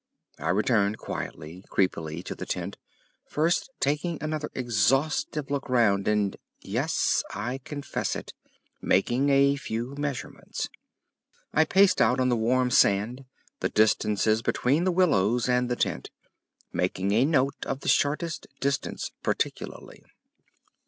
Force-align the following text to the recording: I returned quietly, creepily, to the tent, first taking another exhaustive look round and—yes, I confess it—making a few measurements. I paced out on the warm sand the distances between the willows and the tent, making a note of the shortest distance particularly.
I 0.39 0.49
returned 0.49 0.97
quietly, 0.97 1.63
creepily, 1.69 2.23
to 2.23 2.33
the 2.33 2.47
tent, 2.47 2.75
first 3.27 3.69
taking 3.79 4.17
another 4.19 4.49
exhaustive 4.55 5.51
look 5.51 5.69
round 5.69 6.07
and—yes, 6.07 7.23
I 7.35 7.59
confess 7.59 8.15
it—making 8.15 9.29
a 9.29 9.57
few 9.57 9.93
measurements. 9.99 10.69
I 11.53 11.65
paced 11.65 12.01
out 12.01 12.19
on 12.19 12.29
the 12.29 12.35
warm 12.35 12.71
sand 12.71 13.25
the 13.59 13.69
distances 13.69 14.41
between 14.41 14.85
the 14.85 14.91
willows 14.91 15.47
and 15.47 15.69
the 15.69 15.75
tent, 15.75 16.09
making 16.73 17.11
a 17.11 17.23
note 17.23 17.63
of 17.67 17.81
the 17.81 17.87
shortest 17.87 18.47
distance 18.59 19.11
particularly. 19.21 20.03